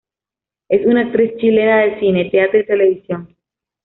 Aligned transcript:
Es 0.67 0.83
una 0.87 1.01
actriz 1.01 1.37
chilena 1.37 1.81
de 1.81 1.99
cine, 1.99 2.31
teatro 2.31 2.59
y 2.59 2.65
televisión. 2.65 3.35